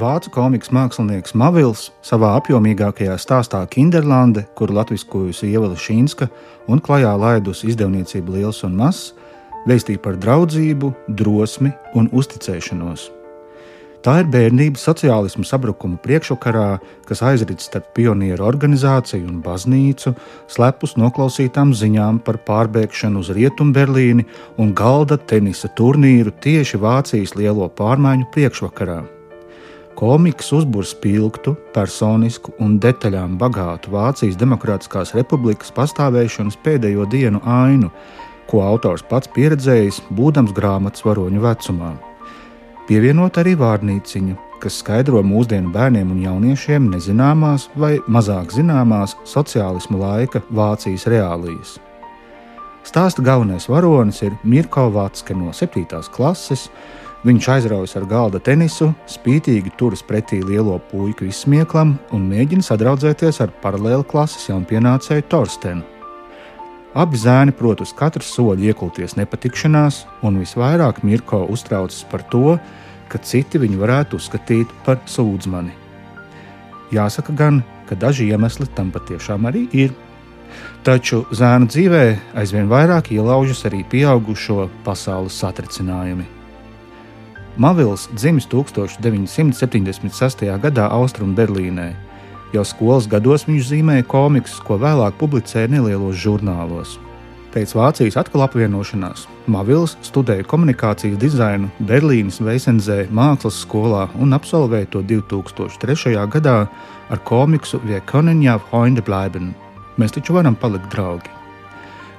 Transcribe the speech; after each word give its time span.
vācu 0.00 0.30
komiks 0.34 0.70
mākslinieks 0.74 1.34
Mavils 1.38 1.90
savā 2.04 2.34
apjomīgākajā 2.40 3.16
stāstā 3.20 3.62
Kinderlande, 3.72 4.46
kuru 4.58 4.76
latviskojusi 4.76 5.50
Ievela 5.52 5.76
Šīnska 5.78 6.28
un 6.68 6.82
klajā 6.84 7.14
laidusi 7.20 7.70
izdevniecība 7.72 8.36
Liels 8.36 8.62
un 8.66 8.76
Mazs, 8.78 9.12
vēstīja 9.68 10.02
par 10.04 10.18
draudzību, 10.20 10.92
drosmi 11.08 11.72
un 11.96 12.10
uzticēšanos. 12.12 13.10
Tā 14.06 14.20
ir 14.22 14.28
bērnības 14.30 14.84
sociālismu 14.86 15.42
sabrukuma 15.48 15.98
priekšvakarā, 16.04 16.76
kas 17.08 17.24
aizrit 17.26 17.64
starp 17.64 17.88
pionieru 17.96 18.46
organizāciju 18.46 19.26
un 19.26 19.40
baznīcu, 19.42 20.12
slepus 20.52 20.94
noklausītām 21.00 21.72
ziņām 21.74 22.22
par 22.22 22.38
pārbēgšanu 22.46 23.24
uz 23.24 23.32
Rietumberlīni 23.34 24.28
un 24.62 24.70
galda 24.78 25.18
tenisa 25.18 25.72
turnīru 25.74 26.36
tieši 26.44 26.78
Vācijas 26.84 27.34
lielo 27.34 27.66
pārmaiņu 27.66 28.30
priekšvakarā. 28.36 29.02
Komiks 29.96 30.50
uzbūr 30.52 30.84
spilgtu, 30.84 31.54
personisku 31.72 32.52
un 32.60 32.74
detaļām 32.84 33.38
bagātu 33.40 33.94
Vācijas 33.94 34.36
Demokrātiskās 34.36 35.14
republikas 35.16 35.72
pastāvēšanas 35.72 36.58
pēdējo 36.60 37.06
dienu 37.08 37.40
ainu, 37.48 37.88
ko 38.50 38.60
autors 38.66 39.06
pats 39.08 39.30
pieredzējis, 39.32 40.02
būdams 40.18 40.52
grāmatas 40.56 41.06
varoņu 41.06 41.40
vecumā. 41.40 41.94
Pievienot 42.90 43.40
arī 43.40 43.56
vārnīciņu, 43.56 44.36
kas 44.60 44.82
skaidro 44.82 45.22
mūsdienu 45.24 45.72
bērniem 45.72 46.12
un 46.12 46.20
jauniešiem 46.26 46.92
nezināmās 46.92 47.70
vai 47.80 47.96
mazāk 48.04 48.52
zināmās 48.52 49.16
sociālisma 49.24 50.02
laika 50.04 50.44
Vācijas 50.52 51.08
reālijas. 51.08 51.78
Stāsta 52.84 53.24
galvenais 53.24 53.64
varonis 53.72 54.20
ir 54.22 54.36
Mirko 54.44 54.90
Vatske 54.92 55.34
no 55.34 55.56
7. 55.56 55.88
klases. 56.12 56.68
Viņš 57.24 57.48
aizraujas 57.48 57.96
ar 57.96 58.04
galda 58.06 58.38
tenisu, 58.42 58.90
spītīgi 59.08 59.72
turas 59.80 60.02
pretī 60.04 60.42
lielo 60.44 60.76
puiku 60.90 61.26
izsmieklam 61.26 61.96
un 62.14 62.26
mēģina 62.28 62.66
sadraudzēties 62.66 63.40
ar 63.42 63.54
paralēli 63.62 64.04
klases 64.10 64.50
jaunpienācēju 64.50 65.24
Torstenu. 65.32 65.86
Abi 66.96 67.18
zēni 67.20 67.52
prot 67.52 67.82
uz 67.84 67.90
katru 67.96 68.24
soļu 68.24 68.70
iekulties 68.70 69.16
nepatikšanās, 69.18 70.04
un 70.24 70.38
visvairāk 70.40 71.02
Mirko 71.04 71.42
uztraucas 71.52 72.04
par 72.08 72.22
to, 72.32 72.54
ka 73.12 73.20
citi 73.20 73.60
viņu 73.60 73.80
varētu 73.82 74.20
uzskatīt 74.20 74.72
par 74.86 75.02
sūdzmani. 75.10 75.74
Jāsaka 76.94 77.34
gan, 77.36 77.60
ka 77.88 77.98
daži 77.98 78.30
iemesli 78.30 78.68
tam 78.76 78.92
patiešām 78.94 79.48
arī 79.50 79.66
ir. 79.76 79.92
Taču 80.86 81.24
zēna 81.34 81.66
dzīvē 81.66 82.04
aizvien 82.38 82.70
vairāk 82.70 83.10
ielaužas 83.12 83.66
arī 83.68 83.82
pieaugušo 83.90 84.70
pasaules 84.86 85.36
satricinājumi. 85.42 86.35
Mavils 87.56 88.08
dzimis 88.12 88.44
1976. 88.52 90.44
gadā 90.60 90.90
Austrumberlīnē 90.92 91.94
Jau 92.52 92.64
skolas 92.68 93.06
gados 93.08 93.46
viņš 93.48 93.70
zīmēja 93.70 94.04
komiksus, 94.06 94.60
ko 94.60 94.76
vēlāk 94.80 95.16
publicēja 95.16 95.70
nelielos 95.72 96.18
žurnālos. 96.20 96.98
Pēc 97.54 97.72
Vācijas 97.72 98.18
atkal 98.20 98.44
apvienošanās 98.44 99.24
Mavils 99.48 99.96
studēja 100.04 100.44
komunikācijas 100.44 101.16
dizainu 101.22 101.70
Berlīnas 101.80 102.42
Veisenzē 102.44 103.06
mākslas 103.08 103.62
skolā 103.64 104.04
un 104.20 104.36
absolvēja 104.36 104.92
to 104.92 105.00
2003. 105.14 106.12
gadā 106.36 106.58
ar 107.08 107.24
komiksu 107.24 107.80
Wir 107.88 108.04
können 108.04 108.44
ja 108.44 108.58
Freunde 108.68 109.00
bleiben. 109.00 109.54
Mēs 109.96 110.12
taču 110.12 110.36
varam 110.36 110.60
palikt 110.60 110.92
draugi. 110.92 111.32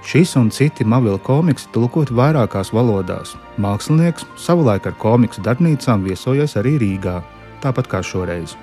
Šis 0.07 0.35
un 0.39 0.47
citi 0.49 0.85
Mavila 0.87 1.17
komiksi 1.19 1.67
tulkoti 1.75 2.15
vairākās 2.15 2.69
valodās. 2.71 3.33
Mākslinieks 3.59 4.23
savulaik 4.39 4.87
ar 4.87 4.95
komiksu 5.01 5.43
darbnīcām 5.43 6.05
viesojas 6.07 6.55
arī 6.61 6.77
Rīgā, 6.79 7.17
tāpat 7.59 7.89
kā 7.91 7.99
šoreiz. 7.99 8.53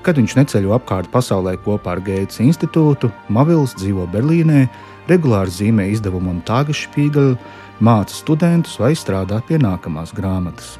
Kad 0.00 0.16
viņš 0.16 0.38
neceļo 0.38 0.72
apkārt 0.78 1.12
pasaulē 1.12 1.58
kopā 1.60 1.98
ar 1.98 2.00
Gētas 2.08 2.40
institūtu, 2.40 3.12
Mavils 3.28 3.76
dzīvo 3.76 4.08
Berlīnē, 4.08 4.64
regulāri 5.12 5.52
zīmē 5.52 5.90
izdevumam 5.92 6.40
Tāgašpīgaļu, 6.48 7.36
māca 7.84 8.16
studentus 8.16 8.80
vai 8.80 8.94
strādā 8.96 9.44
pie 9.44 9.60
nākamās 9.60 10.16
grāmatas. 10.16 10.78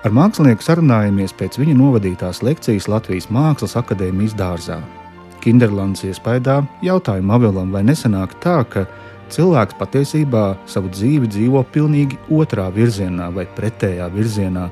Ar 0.00 0.16
mākslinieku 0.16 0.64
sarunājamies 0.64 1.36
pēc 1.36 1.60
viņa 1.60 1.76
novadītās 1.76 2.40
lekcijas 2.46 2.88
Latvijas 2.88 3.28
Mākslas 3.28 3.76
akadēmijas 3.76 4.38
dārzā. 4.38 4.80
Kinderlands 5.46 6.02
iespējā 6.02 6.56
jautāja 6.82 7.22
Mavilam, 7.22 7.70
vai 7.70 7.84
nesanāk 7.86 8.32
tā, 8.42 8.58
ka 8.66 8.82
cilvēks 9.30 9.76
patiesībā 9.78 10.56
savu 10.66 10.90
dzīvi 10.90 11.30
dzīvo 11.30 11.62
pilnīgi 11.70 12.18
otrā 12.34 12.66
virzienā 12.74 13.28
vai 13.34 13.44
pretējā 13.54 14.08
virzienā, 14.10 14.66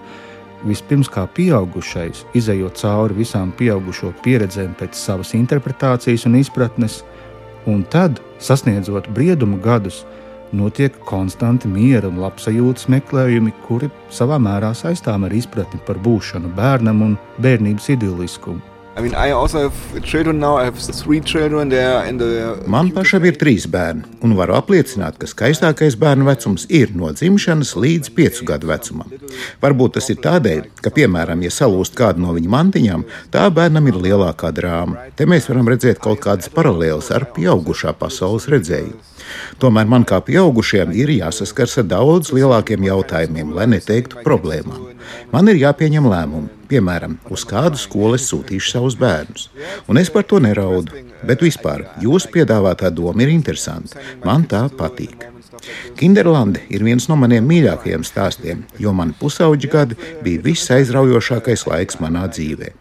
vispirms 0.66 1.10
kā 1.14 1.28
pieaugušais, 1.36 2.24
izējot 2.34 2.82
cauri 2.82 3.20
visām 3.20 3.52
pieaugušo 3.54 4.10
pieredzēm 4.24 4.74
pēc 4.80 4.98
savas 4.98 5.30
interpretācijas 5.38 6.26
un 6.26 6.40
izpratnes, 6.40 7.02
un 7.70 7.86
tad, 7.94 8.18
sasniedzot 8.42 9.06
brieduma 9.14 9.62
gadus, 9.62 10.02
notiek 10.50 10.98
konstanti 11.06 11.70
miera 11.70 12.10
un 12.10 12.18
labsajūtas 12.24 12.90
meklējumi, 12.90 13.54
kuri 13.68 13.94
savā 14.10 14.42
mērā 14.42 14.74
saistām 14.74 15.26
ar 15.26 15.38
izpratni 15.38 15.82
par 15.86 16.02
būšanu 16.02 16.50
bērnam 16.58 17.02
un 17.12 17.18
bērnības 17.38 17.92
idilliskumu. 17.94 18.73
I 18.96 19.00
mean, 19.00 19.14
I 19.14 19.32
Man 22.70 22.92
pašam 22.94 23.24
ir 23.26 23.34
trīs 23.40 23.66
bērni, 23.66 24.04
un 24.22 24.36
varu 24.38 24.54
apliecināt, 24.54 25.16
ka 25.18 25.26
skaistākais 25.26 25.96
bērnu 25.98 26.28
vecums 26.28 26.68
ir 26.70 26.92
no 26.94 27.10
dzimšanas 27.10 27.74
līdz 27.74 28.12
piecu 28.14 28.46
gadu 28.46 28.70
vecumam. 28.70 29.10
Varbūt 29.64 29.96
tas 29.98 30.10
ir 30.14 30.20
tādēļ, 30.22 30.68
ka, 30.78 30.94
piemēram, 30.94 31.42
ja 31.42 31.50
salūst 31.50 31.98
kādu 31.98 32.22
no 32.22 32.36
viņa 32.36 32.52
mantiņām, 32.54 33.06
tā 33.34 33.48
bērnam 33.50 33.90
ir 33.90 33.98
lielākā 34.06 34.52
drāma. 34.54 35.08
Te 35.18 35.26
mēs 35.26 35.50
varam 35.50 35.74
redzēt 35.74 35.98
kaut 36.04 36.22
kādas 36.22 36.52
paralēlas 36.54 37.10
ar 37.14 37.26
pieaugušā 37.34 37.96
pasaules 37.98 38.46
redzējumu. 38.54 39.02
Tomēr 39.62 39.88
man 39.90 40.04
kā 40.08 40.20
pieaugušiem 40.24 40.92
ir 40.96 41.12
jāsaskars 41.14 41.78
ar 41.82 41.88
daudz 41.90 42.32
lielākiem 42.34 42.86
jautājumiem, 42.88 43.52
lai 43.56 43.66
neteiktu 43.72 44.24
problēmām. 44.26 44.90
Man 45.32 45.50
ir 45.52 45.60
jāpieņem 45.60 46.08
lēmumi, 46.10 46.52
piemēram, 46.70 47.18
uz 47.34 47.44
kādu 47.48 47.80
skolu 47.80 48.18
es 48.18 48.28
sūtīšu 48.30 48.76
savus 48.76 48.98
bērnus. 49.00 49.50
Un 49.88 50.00
es 50.00 50.10
par 50.12 50.26
to 50.28 50.40
neraudu, 50.42 51.04
bet 51.26 51.44
vispār 51.44 51.86
jūsu 52.02 52.32
piedāvātā 52.34 52.90
doma 52.90 53.24
ir 53.24 53.32
interesanta. 53.34 54.00
Man 54.24 54.48
tā 54.50 54.66
patīk. 54.72 55.30
Kinderlande 55.96 56.64
ir 56.68 56.84
viens 56.84 57.06
no 57.08 57.16
maniem 57.16 57.46
mīļākajiem 57.48 58.04
stāstiem, 58.04 58.64
jo 58.80 58.92
man 58.92 59.14
pusauģi 59.20 59.70
gadi 59.72 60.00
bija 60.24 60.42
viss 60.44 60.72
aizraujošākais 60.74 61.68
laiks 61.70 62.00
manā 62.02 62.26
dzīvēm. 62.28 62.80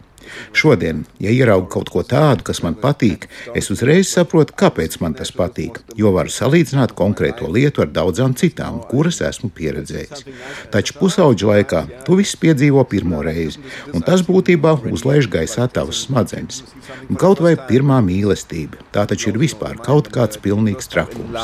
Šodien, 0.54 1.04
ja 1.24 1.32
ieraugu 1.34 1.70
kaut 1.74 1.90
ko 1.94 2.04
tādu, 2.08 2.46
kas 2.48 2.62
man 2.66 2.76
patīk, 2.80 3.28
es 3.58 3.70
uzreiz 3.74 4.12
saprotu, 4.12 4.56
kāpēc 4.60 5.00
man 5.02 5.16
tas 5.18 5.34
patīk, 5.36 5.80
jo 6.00 6.14
varu 6.16 6.32
salīdzināt 6.34 6.96
konkrēto 6.98 7.50
lietu 7.52 7.84
ar 7.86 7.92
daudzām 7.94 8.36
citām, 8.40 8.82
kuras 8.90 9.22
esmu 9.26 9.50
pieredzējis. 9.56 10.26
Taču 10.74 10.98
pusauģa 11.00 11.50
laikā 11.52 11.84
tu 12.08 12.20
viss 12.20 12.40
piedzīvo 12.40 12.86
pirmo 12.90 13.24
reizi, 13.26 13.62
un 13.94 14.06
tas 14.06 14.26
būtībā 14.28 14.78
uzlaiž 14.94 15.30
gaisā 15.34 15.68
tavas 15.72 16.06
smadzenes. 16.08 16.64
Un 17.10 17.20
kaut 17.20 17.42
vai 17.44 17.56
pirmā 17.70 18.00
mīlestība, 18.06 18.82
tā 18.96 19.08
taču 19.10 19.32
ir 19.34 19.42
vispār 19.42 19.78
kaut 19.84 20.12
kāds 20.14 20.42
pilnīgs 20.44 20.90
trakums. 20.94 21.38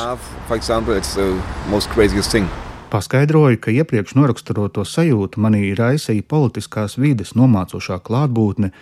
Paskaidroju, 2.90 3.60
ka 3.62 3.70
iepriekš 3.70 4.16
noraksturoto 4.18 4.82
sajūtu 4.82 5.38
manī 5.38 5.68
raisīja 5.78 6.24
politiskās 6.26 6.96
vides 6.98 7.36
nomācošā 7.38 8.00
klātbūtne, 8.02 8.72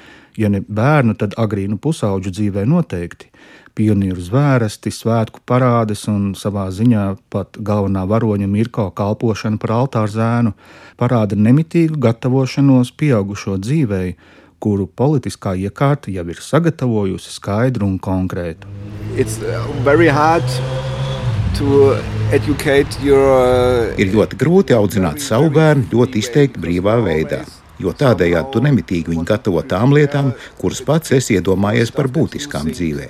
ja 0.40 0.48
ne 0.48 0.62
bērnu, 0.64 1.12
tad 1.20 1.36
agrīnu 1.36 1.76
pusauģu 1.76 2.32
dzīvē 2.32 2.64
noteikti. 2.70 3.28
Pionieru 3.76 4.24
zvērsti, 4.24 4.90
svētku 4.90 5.44
parādes 5.46 6.06
un 6.08 6.32
savā 6.40 6.66
ziņā 6.72 7.04
pat 7.28 7.60
galvenā 7.60 8.06
varoņa 8.08 8.48
Mirko 8.48 8.88
kalpošana 8.96 9.60
par 9.60 9.76
altāru 9.76 10.14
zēnu 10.16 10.56
parāda 10.98 11.36
nemitīgu 11.36 12.00
gatavošanos 12.08 12.94
pieaugušo 12.96 13.60
dzīvei, 13.60 14.16
kuru 14.58 14.88
politiskā 14.88 15.52
iekārta 15.54 16.10
jau 16.10 16.24
ir 16.32 16.40
sagatavojusi 16.42 17.34
skaidru 17.36 17.86
un 17.86 17.98
konkrētu. 18.00 18.66
It's 19.14 19.36
very 19.84 20.08
hard 20.08 20.48
Your... 21.60 22.17
Uh, 22.28 23.94
ir 23.96 24.10
ļoti 24.12 24.36
grūti 24.36 24.74
audzināt 24.76 25.22
savu 25.24 25.48
bērnu 25.54 25.86
ļoti 25.94 26.20
izteikti 26.20 26.60
brīvā 26.60 26.98
veidā, 27.00 27.38
jo 27.80 27.94
tādējādi 27.96 28.52
tu 28.52 28.60
nemitīgi 28.66 29.14
viņu 29.14 29.24
gatavo 29.30 29.62
tām 29.64 29.96
lietām, 29.96 30.34
kuras 30.60 30.84
pats 30.84 31.14
esi 31.16 31.38
iedomājies 31.38 31.94
par 31.96 32.10
būtiskām 32.12 32.68
dzīvē. 32.68 33.08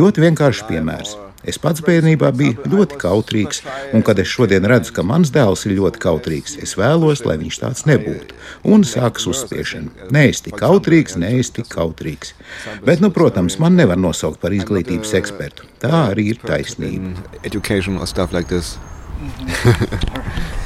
Ļoti 0.00 0.24
vienkāršs 0.24 0.64
piemērs. 0.70 1.12
Es 1.48 1.58
pats 1.60 1.82
bērnībā 1.84 2.30
biju 2.36 2.64
ļoti 2.72 2.98
kautrīgs, 3.02 3.62
un 3.96 4.04
kad 4.06 4.18
es 4.22 4.30
šodien 4.32 4.64
redzu, 4.70 4.94
ka 4.96 5.04
mans 5.06 5.32
dēls 5.34 5.66
ir 5.68 5.76
ļoti 5.78 6.00
kautrīgs, 6.00 6.56
es 6.64 6.74
vēlos, 6.80 7.24
lai 7.28 7.36
viņš 7.42 7.60
tāds 7.60 7.84
nebūtu. 7.90 8.38
Un 8.64 8.86
sākas 8.88 9.28
uzspiešana. 9.30 10.08
Nē, 10.14 10.26
es 10.32 10.40
tik 10.46 10.56
kautrīgs, 10.62 11.18
nē, 11.20 11.34
es 11.42 11.52
tik 11.54 11.68
kautrīgs. 11.74 12.32
Bet, 12.86 13.04
nu, 13.04 13.12
protams, 13.14 13.58
man 13.62 13.76
nevar 13.80 14.00
nosaukt 14.00 14.40
par 14.40 14.56
izglītības 14.56 15.14
ekspertu. 15.20 15.68
Tā 15.84 16.08
arī 16.10 16.30
ir 16.32 16.42
taisnība. 16.44 17.14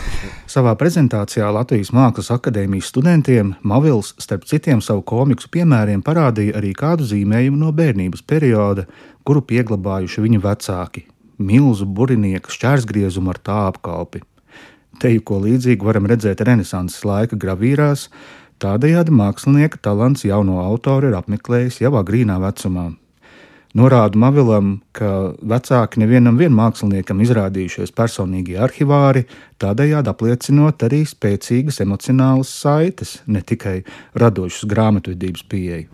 Savā 0.48 0.70
prezentācijā 0.80 1.44
Latvijas 1.52 1.90
Mākslas 1.92 2.30
akadēmijas 2.32 2.88
studentiem 2.88 3.50
Mavils, 3.68 4.14
starp 4.16 4.46
citiem 4.48 4.80
savu 4.80 5.02
komiksu 5.04 5.50
piemēriem, 5.52 6.00
parādīja 6.00 6.54
arī 6.56 6.70
kādu 6.72 7.04
zīmējumu 7.04 7.58
no 7.60 7.68
bērnības 7.76 8.22
perioda, 8.24 8.86
kuru 9.28 9.42
pieglabājuši 9.44 10.24
viņa 10.24 10.40
vecāki- 10.46 11.02
milzu 11.50 11.84
burinieka 11.84 12.48
šķērsgriezumu 12.48 13.28
ar 13.28 13.40
tā 13.44 13.58
apkalpi. 13.68 14.22
Teju 14.98 15.20
ko 15.20 15.42
līdzīgu 15.44 15.84
varam 15.84 16.08
redzēt 16.08 16.40
Renesanses 16.40 17.04
laika 17.04 17.36
gravīrās, 17.36 18.08
tādējādi 18.58 19.12
mākslinieka 19.12 19.76
talants 19.82 20.24
jauno 20.24 20.64
autoru 20.64 21.12
ir 21.12 21.18
apmeklējis 21.20 21.82
jau 21.84 21.92
agrīnā 21.92 22.40
vecumā. 22.40 22.96
Norādu 23.76 24.16
Mavilam, 24.16 24.80
ka 24.98 25.12
vecāki 25.52 26.02
nevienam 26.02 26.38
māksliniekam 26.58 27.22
izrādījušies 27.22 27.94
personīgi 27.94 28.58
arhivāri, 28.58 29.26
tādējādi 29.62 30.12
apliecinot 30.12 30.82
arī 30.88 31.04
spēcīgas 31.06 31.82
emocionālas 31.84 32.50
saites, 32.64 33.18
ne 33.26 33.42
tikai 33.42 33.80
radošas 34.18 34.68
grāmatvedības 34.70 35.46
pieeju 35.48 35.88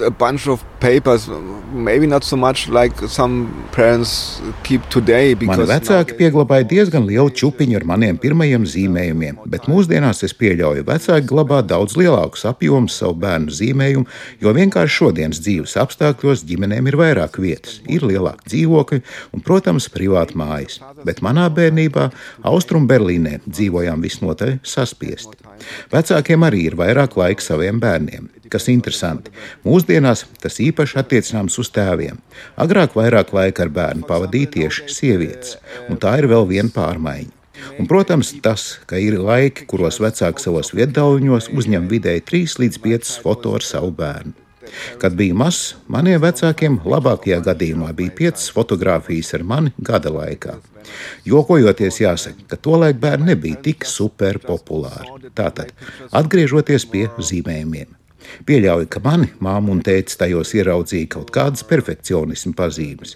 a 0.00 0.10
bunch 0.10 0.46
of 0.46 0.64
papers, 0.80 1.28
maybe 1.72 2.06
not 2.06 2.24
so 2.24 2.36
much 2.36 2.68
like 2.68 2.96
some 3.08 3.66
parents 3.72 4.40
keep 4.62 4.82
today. 4.90 5.34
Mani 5.34 5.66
vecāki 5.68 6.16
pieglabāja 6.18 6.66
diezgan 6.68 7.06
lielu 7.08 7.30
čupiņu 7.34 7.78
ar 7.78 7.86
maniem 7.88 8.18
pirmajiem 8.20 8.66
zīmējumiem, 8.68 9.40
bet 9.50 9.68
mūsdienās 9.70 10.22
es 10.26 10.34
pieļauju, 10.38 10.86
vecāki 10.88 11.28
glabā 11.30 11.60
daudz 11.66 11.96
lielākus 11.98 12.46
apjomus 12.48 12.98
savu 13.00 13.18
bērnu 13.24 13.54
zīmējumu, 13.54 14.06
jo 14.42 14.54
vienkārši 14.54 14.98
šodienas 15.00 15.42
dzīves 15.44 15.76
apstākļos 15.82 16.46
ģimenēm 16.48 16.90
ir 16.90 16.98
vairāk 17.00 17.40
vietas, 17.42 17.80
ir 17.92 18.06
lielāki 18.06 18.48
dzīvokļi 18.52 19.00
un, 19.36 19.44
protams, 19.44 19.88
privāti 19.92 20.38
mājas. 20.38 20.80
Bet 21.06 21.22
manā 21.24 21.48
bērnībā 21.54 22.08
Austrum 22.48 22.88
Berlīnē 22.90 23.38
dzīvojām 23.46 24.02
visnotaļ 24.04 24.58
saspiesti. 24.66 25.38
Vecākiem 25.92 26.44
arī 26.46 26.66
ir 26.70 26.76
vairāk 26.78 27.16
laika 27.18 27.44
saviem 27.44 27.80
bērniem. 27.82 28.28
Kas 28.48 28.68
interesanti, 28.72 29.32
mūsdienās 29.66 30.24
tas 30.40 30.56
īpaši 30.64 31.00
attiecināms 31.02 31.58
uz 31.60 31.68
tēviem. 31.74 32.20
Agrāk 32.56 32.96
vairāk 32.96 33.34
laika 33.36 33.66
ar 33.66 33.72
bērnu 33.74 34.08
pavadīja 34.08 34.54
tieši 34.54 34.88
sievietes, 34.92 35.58
un 35.90 36.00
tā 36.00 36.16
ir 36.22 36.30
vēl 36.30 36.48
viena 36.48 36.72
pārmaiņa. 36.72 37.34
Un, 37.78 37.86
protams, 37.90 38.32
tas, 38.42 38.78
ka 38.88 38.98
ir 39.02 39.18
laiki, 39.18 39.66
kuros 39.68 39.98
vecāki 40.02 40.42
savos 40.42 40.72
viedauļņos 40.78 41.50
uzņem 41.58 41.88
vidēji 41.90 42.24
3 42.30 42.60
līdz 42.64 42.84
5 42.86 43.16
foto 43.24 43.56
ar 43.58 43.66
savu 43.66 43.90
bērnu. 43.98 44.47
Kad 45.02 45.16
biju 45.18 45.36
mazs, 45.38 45.76
maniem 45.90 46.20
vecākiem 46.22 46.80
labākajā 46.88 47.40
gadījumā 47.50 47.92
bija 47.98 48.14
piecas 48.22 48.48
fotogrāfijas 48.54 49.34
ar 49.38 49.46
mani 49.52 49.74
gada 49.78 50.12
laikā. 50.14 50.58
Jokojoties, 51.28 52.00
jāsaka, 52.00 52.46
ka 52.48 52.56
tolaik 52.56 53.00
bērni 53.02 53.32
nebija 53.32 53.60
tik 53.68 53.86
super 53.88 54.40
populāri. 54.42 55.30
Tātad, 55.36 55.74
atgriežoties 56.16 56.88
pie 56.88 57.08
zīmējumiem. 57.18 57.94
Pieļauju, 58.48 58.88
ka 58.92 59.00
mani 59.04 59.28
māma 59.44 59.72
un 59.72 59.82
tēvs 59.84 60.18
tajos 60.20 60.52
ieraudzīja 60.58 61.10
kaut 61.14 61.30
kādas 61.34 61.64
perfekcionismu 61.68 62.54
pazīmes. 62.58 63.14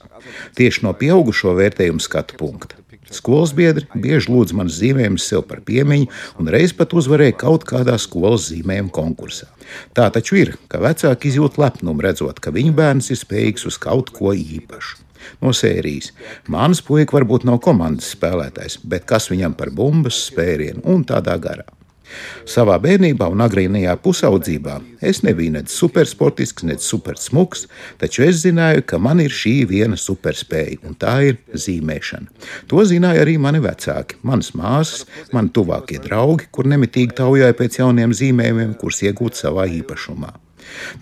Tieši 0.58 0.86
no 0.86 0.94
pieaugušo 0.98 1.56
vērtējumu 1.58 2.02
skatu 2.02 2.38
punkta. 2.40 2.81
Skolas 3.12 3.52
biedri 3.56 3.86
bieži 3.92 4.32
lūdz 4.32 4.54
manas 4.56 4.78
zīmējumus 4.80 5.26
sev 5.28 5.44
par 5.48 5.60
piemiņu, 5.66 6.08
un 6.40 6.50
reiz 6.52 6.72
pat 6.76 6.94
uzvarēja 6.96 7.36
kaut 7.44 7.66
kādā 7.68 7.98
skolas 8.00 8.48
zīmējuma 8.50 8.92
konkursā. 8.94 9.50
Tā 9.96 10.08
taču 10.14 10.38
ir, 10.40 10.54
ka 10.72 10.80
vecāki 10.82 11.30
izjūt 11.30 11.60
lepnumu 11.60 12.04
redzot, 12.04 12.40
ka 12.40 12.54
viņu 12.54 12.74
bērns 12.78 13.12
ir 13.12 13.20
spējīgs 13.20 13.68
uz 13.68 13.78
kaut 13.80 14.12
ko 14.16 14.32
īpašu. 14.36 15.00
No 15.42 15.52
sērijas. 15.54 16.10
Mans 16.50 16.80
puika 16.82 17.14
varbūt 17.14 17.46
nav 17.46 17.60
komandas 17.62 18.10
spēlētājs, 18.16 18.80
bet 18.82 19.06
kas 19.06 19.30
viņam 19.30 19.54
par 19.58 19.70
bumbas 19.70 20.18
spērienu 20.32 20.82
un 20.90 21.06
tādā 21.06 21.36
garā. 21.42 21.68
Savā 22.48 22.78
bērnībā 22.82 23.28
un 23.32 23.44
agrīnajā 23.44 23.94
pusaudzībā 24.02 24.78
es 25.02 25.22
nebiju 25.26 25.56
nec 25.56 25.72
supersportisks, 25.72 26.66
nec 26.68 26.84
supersmuks, 26.84 27.66
taču 28.02 28.26
es 28.26 28.42
zināju, 28.44 28.84
ka 28.86 29.00
man 29.02 29.22
ir 29.24 29.34
šī 29.34 29.54
viena 29.70 29.98
superspēja, 29.98 30.82
un 30.88 30.98
tā 30.98 31.16
ir 31.30 31.40
zīmēšana. 31.54 32.30
To 32.70 32.84
zināja 32.88 33.24
arī 33.24 33.38
mani 33.42 33.62
vecāki, 33.64 34.20
manas 34.26 34.52
māsas, 34.58 35.06
mani 35.34 35.52
tuvākie 35.54 36.02
draugi, 36.02 36.50
kur 36.50 36.70
nemitīgi 36.70 37.18
taujāja 37.22 37.58
pēc 37.58 37.82
jauniem 37.82 38.14
zīmējumiem, 38.16 38.78
kurus 38.80 39.04
iegūt 39.06 39.38
savā 39.38 39.68
īpašumā. 39.80 40.41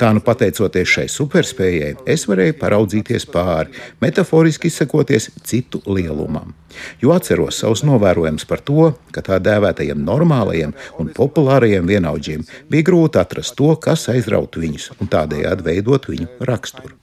Tā 0.01 0.13
nu 0.15 0.23
pateicoties 0.25 0.95
šai 0.95 1.07
superspējai, 1.13 1.97
es 2.15 2.27
varēju 2.31 2.57
paraudzīties 2.61 3.27
pāri, 3.33 3.75
metaforiski 4.03 4.71
izsakoties 4.71 5.31
citu 5.47 5.83
lielumam. 5.87 6.55
Jo 7.03 7.15
atceros 7.17 7.59
savus 7.63 7.83
novērojumus 7.87 8.47
par 8.47 8.63
to, 8.67 8.93
ka 9.15 9.25
tā 9.27 9.41
dēvētajiem 9.43 10.01
normālajiem 10.07 10.77
un 11.03 11.11
populārajiem 11.17 11.91
vienaudžiem 11.91 12.47
bija 12.71 12.89
grūti 12.91 13.21
atrast 13.21 13.57
to, 13.59 13.75
kas 13.83 14.09
aizrautu 14.13 14.63
viņus 14.63 14.93
un 14.99 15.11
tādējādi 15.11 15.67
veidot 15.67 16.11
viņu 16.13 16.31
raksturu. 16.47 17.01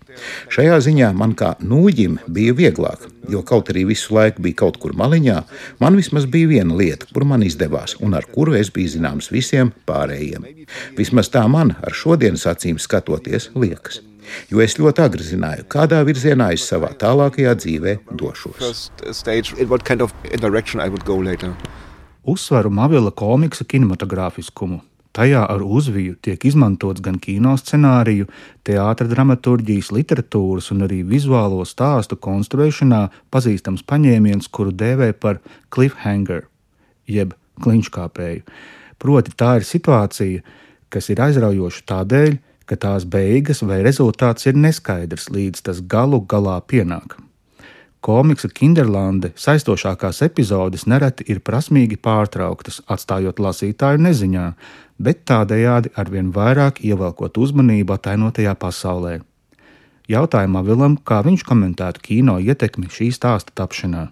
Šajā 0.54 0.78
ziņā 0.82 1.12
man 1.18 1.34
kā 1.38 1.52
nūģim 1.62 2.18
bija 2.34 2.56
vieglāk, 2.58 3.04
jo 3.30 3.44
kaut 3.46 3.70
arī 3.72 3.84
visu 3.92 4.16
laiku 4.16 4.42
bija 4.46 4.62
kaut 4.64 4.80
kur 4.82 4.96
maliņā, 4.98 5.38
man 5.84 5.98
vismaz 6.00 6.26
bija 6.32 6.50
viena 6.54 6.78
lieta, 6.80 7.10
kur 7.14 7.28
man 7.28 7.44
izdevās 7.46 7.98
un 8.02 8.16
ar 8.18 8.26
kuru 8.34 8.56
es 8.58 8.72
biju 8.74 8.96
zināms 8.96 9.30
visiem 9.34 9.72
pārējiem. 9.90 10.48
Vismaz 10.98 11.30
tā 11.34 11.44
man 11.52 11.76
ar 11.84 11.96
šodienas 11.96 12.47
acīm 12.52 12.80
skatoties 12.82 13.52
liekas. 13.56 14.02
Jo 14.52 14.60
es 14.64 14.76
ļoti 14.80 15.04
agri 15.04 15.24
zināju, 15.24 15.68
kādā 15.72 16.02
virzienā 16.08 16.50
es 16.56 16.66
savā 16.68 16.92
tālākajā 17.00 17.54
dzīvē 17.62 17.94
došos. 18.20 18.90
Uzsveru 22.28 22.70
Mavila 22.76 23.14
komiksa 23.16 23.64
kinematogrāfiskumu. 23.64 24.82
Tajā 25.18 25.40
ar 25.50 25.64
uzviju 25.64 26.14
tiek 26.22 26.44
izmantots 26.46 27.02
gan 27.02 27.16
kino 27.24 27.56
scenāriju, 27.58 28.28
teātras 28.68 29.10
dramaturgijas, 29.10 29.90
literatūras 29.96 30.68
un 30.76 30.86
arī 30.86 31.00
vizuālo 31.08 31.64
stāstu 31.66 32.20
konstruēšanā 32.22 33.00
pazīstams 33.34 33.82
paņēmiens, 33.90 34.52
kuru 34.54 34.76
dēvē 34.78 35.14
par 35.18 35.40
cliffhanger, 35.74 36.46
jeb 37.10 37.34
kliņškāpēju. 37.66 38.46
Proti, 39.02 39.34
tā 39.40 39.56
ir 39.58 39.66
situācija, 39.66 40.44
kas 40.94 41.10
ir 41.14 41.22
aizraujoša 41.24 41.86
tādēļ, 41.92 42.38
ka 42.68 42.76
tās 42.76 43.06
beigas 43.08 43.64
vai 43.64 43.80
rezultāts 43.86 44.48
ir 44.50 44.60
neskaidrs, 44.60 45.30
līdz 45.32 45.64
tas 45.70 45.80
galu 45.82 46.20
galā 46.22 46.60
pienāk. 46.68 47.18
Komiksa 48.08 48.48
Kinderlande 48.54 49.32
saistošākās 49.36 50.22
epizodes 50.24 50.86
nereti 50.88 51.26
ir 51.32 51.42
prasmīgi 51.44 51.98
pārtrauktas, 52.00 52.80
atstājot 52.88 53.42
lasītāju 53.44 54.04
neziņā, 54.06 54.46
bet 55.02 55.26
tādējādi 55.28 55.92
arvien 55.98 56.30
vairāk 56.36 56.84
ievelkot 56.86 57.40
uzmanību 57.42 57.98
atainotajā 57.98 58.54
pasaulē. 58.62 59.18
Jautājumā 60.08 60.62
Vilam, 60.64 60.94
kā 61.04 61.18
viņš 61.20 61.42
komentētu 61.44 62.00
kino 62.00 62.38
ietekmi 62.40 62.88
šī 62.88 63.10
stāsta 63.12 63.52
tapšanā. 63.60 64.06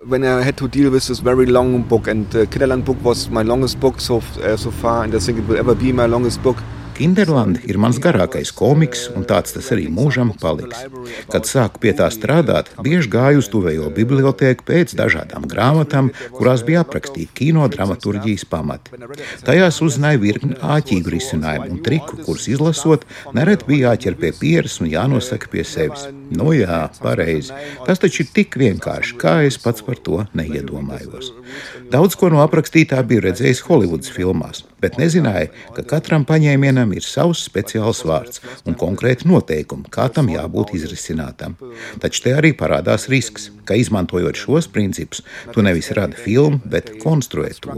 Book, 1.87 2.07
and 2.07 2.35
uh, 2.35 2.77
book 2.83 2.97
was 3.01 3.29
my 3.29 3.43
longest 3.43 3.79
book 3.79 4.01
so, 4.01 4.17
uh, 4.17 4.57
so 4.57 4.71
far, 4.71 5.05
and 5.05 5.15
I 5.15 5.19
think 5.19 5.39
it 5.39 5.47
will 5.47 5.57
ever 5.57 5.73
be 5.73 5.93
my 5.93 6.05
longest 6.05 6.43
book. 6.43 6.57
Kinderlanda 6.95 7.59
ir 7.67 7.75
mans 7.81 7.97
garākais 7.99 8.53
komiks, 8.55 9.09
un 9.11 9.25
tāds 9.27 9.51
tas 9.51 9.67
arī 9.75 9.89
mūžam 9.91 10.29
paliks. 10.39 10.85
Kad 11.31 11.47
sāku 11.49 11.81
pie 11.83 11.91
tā 11.97 12.07
strādāt, 12.13 12.69
bieži 12.85 13.09
gāju 13.11 13.41
uz 13.41 13.49
tuvējo 13.51 13.89
bibliotēku 13.97 14.63
pēc 14.67 14.93
dažādām 14.95 15.43
grāmatām, 15.51 16.13
kurās 16.37 16.63
bija 16.63 16.85
aprakstīti 16.85 17.27
kino 17.41 17.67
dramaturgijas 17.71 18.47
pamati. 18.47 18.95
Tajās 19.43 19.81
uzzināju 19.83 20.21
virkni 20.23 20.55
āķīgu 20.75 21.11
risinājumu 21.17 21.75
un 21.75 21.81
triku, 21.83 22.21
kurus 22.23 22.47
izlasot, 22.53 23.03
nereti 23.35 23.67
bija 23.73 23.91
jāķer 23.91 24.15
pie 24.21 24.31
pieres 24.39 24.79
un 24.79 24.87
jānosaka 24.93 25.51
pie 25.51 25.65
sevis. 25.67 26.07
Nu 26.31 26.53
jā, 26.55 26.85
pareizi. 27.03 27.51
Tas 27.85 27.99
taču 28.01 28.23
ir 28.23 28.31
tik 28.39 28.55
vienkārši, 28.61 29.17
kā 29.19 29.41
es 29.49 29.59
pats 29.61 29.83
par 29.85 29.99
to 29.99 30.23
neiedomājos. 30.37 31.33
Daudz 31.91 32.15
ko 32.15 32.31
no 32.31 32.39
aprakstītā 32.45 33.03
biju 33.03 33.27
redzējis 33.27 33.65
Holivudas 33.67 34.15
filmās, 34.15 34.63
bet 34.85 34.99
nezināju, 35.01 35.49
ka 35.75 35.87
katram 35.95 36.27
paņēmienam 36.29 36.93
ir 36.93 37.05
savs 37.05 37.41
speciāls 37.49 38.03
vārds 38.05 38.43
un 38.69 38.77
konkrēti 38.77 39.25
noteikumi, 39.31 39.89
kā 39.89 40.07
tam 40.13 40.29
jābūt 40.29 40.75
izrisinātam. 40.77 41.57
Taču 42.01 42.27
te 42.27 42.37
arī 42.37 42.53
parādās 42.57 43.09
risks, 43.09 43.49
ka 43.65 43.77
izmantojot 43.79 44.37
šos 44.37 44.67
principus, 44.69 45.23
tu 45.53 45.63
nevis 45.65 45.89
radi 45.97 46.17
filmu, 46.21 46.61
bet 46.69 46.91
konstruē 47.01 47.49
to. 47.61 47.75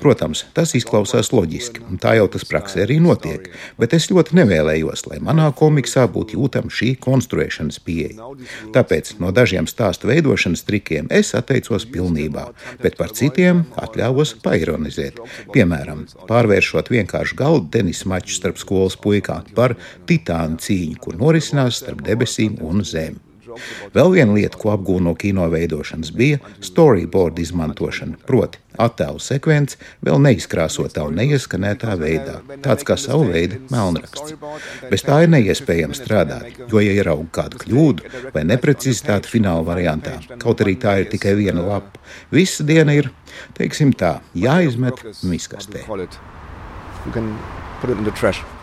Protams, 0.00 0.44
tas 0.56 0.72
izklausās 0.78 1.32
loģiski, 1.34 1.84
un 1.90 2.00
tā 2.00 2.16
jau 2.18 2.26
tas 2.32 2.46
praksē 2.48 2.84
arī 2.86 2.96
notiek, 3.04 3.50
bet 3.80 3.94
es 3.96 4.08
ļoti 4.12 4.38
nevēlējos, 4.40 5.04
lai 5.10 5.20
manā 5.24 5.50
komiksā 5.56 6.06
būtu 6.12 6.38
jūtama 6.38 6.72
šī 6.72 6.94
konstruēšanas 7.04 7.80
pieeja. 7.84 8.30
Tāpēc 8.74 9.14
no 9.20 9.32
dažiem 9.36 9.68
stāstu 9.70 10.10
veidošanas 10.10 10.64
trikiem 10.68 11.10
es 11.12 11.34
atteicos 11.36 11.86
pilnībā, 11.92 12.48
bet 12.82 12.96
par 13.00 13.12
citiem 13.16 13.66
atļāvos 13.80 14.36
paironizēt. 14.44 15.20
Piemēram, 15.52 16.06
pārvēršot 16.30 16.92
vienkāršu 16.94 17.38
galdu 17.40 17.68
tenisa 17.74 18.08
maču 18.10 18.36
starp 18.36 18.60
skolas 18.60 18.96
puikām 19.00 19.50
par 19.56 19.76
titānu 20.08 20.60
cīņu, 20.62 21.00
kur 21.02 21.18
norisinās 21.18 21.82
starp 21.82 22.04
debesīm 22.06 22.60
un 22.66 22.86
zemi. 22.86 23.29
Vēl 23.94 24.16
viena 24.16 24.34
lieta, 24.36 24.58
ko 24.60 24.74
apgūnu 24.74 25.10
no 25.10 25.14
kino 25.18 25.46
veidošanas, 25.52 26.12
bija 26.16 26.40
storyboard 26.64 27.38
izmantošana, 27.42 28.18
proti, 28.26 28.60
attēlu 28.80 29.20
sekvence 29.22 29.78
vēl 30.04 30.20
neizkrāsotā 30.24 31.04
un 31.08 31.18
neieskanētā 31.20 31.96
veidā, 32.00 32.38
tāds 32.64 32.86
kā 32.86 32.96
savu 33.00 33.28
veidu 33.32 33.60
melnraksts. 33.72 34.36
Bez 34.90 35.04
tā 35.06 35.22
ir 35.24 35.32
neiespējams 35.34 36.02
strādāt, 36.02 36.60
jo, 36.66 36.82
ja 36.82 36.94
ieraugu 36.96 37.28
kādu 37.34 37.60
kļūdu 37.62 38.30
vai 38.34 38.44
neprecizitāti 38.48 39.32
fināla 39.32 39.64
variantā, 39.66 40.18
kaut 40.42 40.62
arī 40.64 40.76
tā 40.80 41.00
ir 41.02 41.10
tikai 41.12 41.36
viena 41.38 41.64
lapa, 41.66 42.00
visa 42.34 42.66
diena 42.66 42.94
ir, 42.96 43.10
teiksim 43.58 43.94
tā, 43.96 44.18
jāizmet 44.34 45.04
miskastē. 45.22 45.86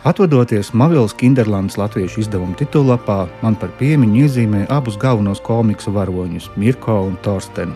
Atvadoties 0.08 0.74
Mavils 0.74 1.14
Kinderlandes 1.18 1.78
latviešu 1.78 2.22
izdevuma 2.22 2.56
titullapā, 2.60 3.26
man 3.42 3.58
par 3.58 3.72
piemiņu 3.80 4.24
iezīmē 4.24 4.68
abus 4.74 4.98
galvenos 5.02 5.42
komiksu 5.42 5.92
varoņus- 5.96 6.50
Mirko 6.62 7.02
un 7.08 7.18
Torstenu. 7.26 7.74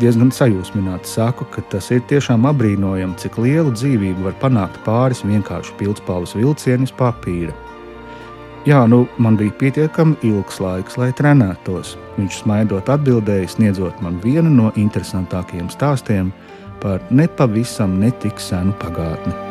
Diezgan 0.00 0.28
sajūsmināts 0.28 1.14
saku, 1.16 1.46
ka 1.48 1.62
tas 1.72 1.90
ir 1.90 2.00
tiešām 2.00 2.44
apbrīnojami, 2.50 3.16
cik 3.16 3.38
lielu 3.38 3.70
dzīvību 3.72 4.26
var 4.26 4.34
panākt 4.42 4.82
pāris 4.84 5.22
vienkārši 5.24 5.72
pildspalvas 5.78 6.34
vilcienus 6.36 6.92
papīra. 6.92 7.54
Jā, 8.66 8.82
nu, 8.90 9.06
man 9.16 9.36
bija 9.36 9.54
pietiekami 9.54 10.16
ilgs 10.22 10.58
laiks, 10.60 10.98
lai 10.98 11.12
trenētos. 11.12 11.94
Viņš 12.18 12.42
smaidot 12.42 12.90
atbildēja, 12.90 13.48
sniedzot 13.48 14.02
man 14.02 14.20
vienu 14.20 14.50
no 14.50 14.72
interesantākajiem 14.74 15.70
stāstiem 15.70 16.32
par 16.82 17.00
nepavisam 17.10 18.00
netik 18.02 18.42
senu 18.42 18.74
pagātni. 18.82 19.45